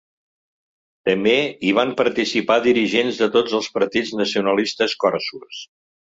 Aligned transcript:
També 1.09 1.35
hi 1.67 1.73
van 1.79 1.91
participar 1.99 2.57
dirigents 2.69 3.21
de 3.25 3.29
tots 3.37 3.55
els 3.59 3.69
partits 3.77 4.17
nacionalistes 4.25 4.99
corsos. 5.07 5.63